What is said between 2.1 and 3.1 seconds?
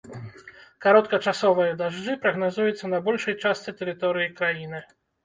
прагназуюцца на